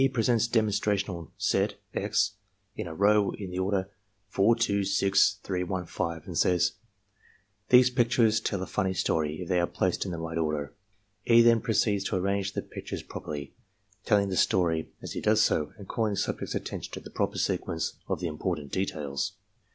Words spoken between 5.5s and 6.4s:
1— 5 and